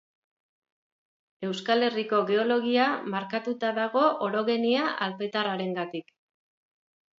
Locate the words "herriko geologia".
1.87-2.87